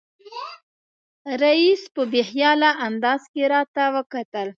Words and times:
رییس 1.41 1.81
په 1.95 2.01
بې 2.11 2.21
خیاله 2.29 2.69
انداز 2.87 3.21
کې 3.33 3.43
راته 3.53 3.83
وکتل. 3.95 4.47